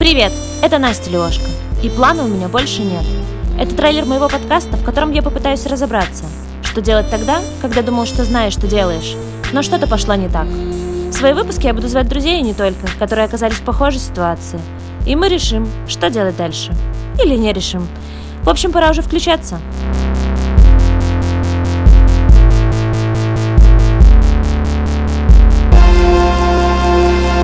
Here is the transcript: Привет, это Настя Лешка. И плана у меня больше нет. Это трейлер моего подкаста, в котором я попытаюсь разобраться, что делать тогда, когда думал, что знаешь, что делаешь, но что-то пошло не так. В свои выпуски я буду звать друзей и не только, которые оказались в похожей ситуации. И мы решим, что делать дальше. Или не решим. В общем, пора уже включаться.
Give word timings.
Привет, 0.00 0.32
это 0.62 0.78
Настя 0.78 1.10
Лешка. 1.10 1.44
И 1.82 1.90
плана 1.90 2.24
у 2.24 2.26
меня 2.26 2.48
больше 2.48 2.80
нет. 2.80 3.04
Это 3.58 3.76
трейлер 3.76 4.06
моего 4.06 4.30
подкаста, 4.30 4.78
в 4.78 4.82
котором 4.82 5.12
я 5.12 5.20
попытаюсь 5.20 5.66
разобраться, 5.66 6.24
что 6.62 6.80
делать 6.80 7.10
тогда, 7.10 7.42
когда 7.60 7.82
думал, 7.82 8.06
что 8.06 8.24
знаешь, 8.24 8.54
что 8.54 8.66
делаешь, 8.66 9.14
но 9.52 9.60
что-то 9.60 9.86
пошло 9.86 10.14
не 10.14 10.30
так. 10.30 10.46
В 10.46 11.12
свои 11.12 11.34
выпуски 11.34 11.66
я 11.66 11.74
буду 11.74 11.86
звать 11.86 12.08
друзей 12.08 12.40
и 12.40 12.42
не 12.42 12.54
только, 12.54 12.88
которые 12.98 13.26
оказались 13.26 13.56
в 13.56 13.62
похожей 13.62 14.00
ситуации. 14.00 14.58
И 15.06 15.14
мы 15.14 15.28
решим, 15.28 15.68
что 15.86 16.08
делать 16.08 16.38
дальше. 16.38 16.72
Или 17.22 17.36
не 17.36 17.52
решим. 17.52 17.86
В 18.42 18.48
общем, 18.48 18.72
пора 18.72 18.88
уже 18.92 19.02
включаться. 19.02 19.60